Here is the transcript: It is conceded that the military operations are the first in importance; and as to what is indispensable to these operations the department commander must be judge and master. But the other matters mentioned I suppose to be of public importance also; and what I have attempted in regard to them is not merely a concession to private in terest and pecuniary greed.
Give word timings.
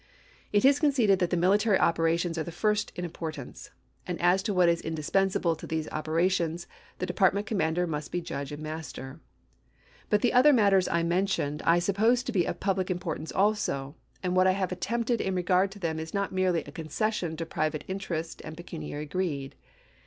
It 0.51 0.65
is 0.65 0.79
conceded 0.79 1.19
that 1.19 1.29
the 1.29 1.37
military 1.37 1.77
operations 1.77 2.35
are 2.39 2.43
the 2.43 2.51
first 2.51 2.91
in 2.95 3.05
importance; 3.05 3.69
and 4.07 4.19
as 4.19 4.41
to 4.41 4.51
what 4.51 4.67
is 4.67 4.81
indispensable 4.81 5.55
to 5.55 5.67
these 5.67 5.87
operations 5.89 6.65
the 6.97 7.05
department 7.05 7.45
commander 7.45 7.85
must 7.85 8.11
be 8.11 8.19
judge 8.19 8.51
and 8.51 8.63
master. 8.63 9.19
But 10.09 10.23
the 10.23 10.33
other 10.33 10.53
matters 10.53 10.89
mentioned 10.91 11.61
I 11.67 11.77
suppose 11.77 12.23
to 12.23 12.31
be 12.31 12.45
of 12.47 12.59
public 12.59 12.89
importance 12.89 13.31
also; 13.31 13.95
and 14.23 14.35
what 14.35 14.47
I 14.47 14.53
have 14.53 14.71
attempted 14.71 15.21
in 15.21 15.35
regard 15.35 15.69
to 15.73 15.77
them 15.77 15.99
is 15.99 16.15
not 16.15 16.31
merely 16.33 16.63
a 16.63 16.71
concession 16.71 17.37
to 17.37 17.45
private 17.45 17.83
in 17.87 17.99
terest 17.99 18.41
and 18.43 18.57
pecuniary 18.57 19.05
greed. 19.05 19.55